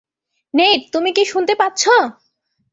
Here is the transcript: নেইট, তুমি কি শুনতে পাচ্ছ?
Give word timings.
নেইট, 0.53 0.81
তুমি 0.93 1.09
কি 1.11 1.23
শুনতে 1.25 1.53
পাচ্ছ? 1.55 1.83